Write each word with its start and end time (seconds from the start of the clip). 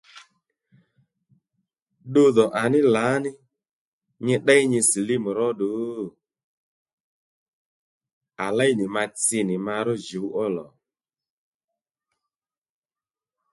Ddudhò 2.03 2.45
àní 2.63 2.79
lǎní 2.95 3.31
nyi 4.25 4.35
tdéy 4.41 4.63
nyi 4.71 4.79
silímù 4.89 5.29
róddù? 5.39 5.69
À 8.45 8.47
léynì 8.57 8.85
mà 8.95 9.03
tsi 9.17 9.39
nì 9.47 9.55
ma 9.65 9.75
ró 9.85 9.93
jǔw 10.05 10.27
ó 10.43 10.45
lò 10.55 10.67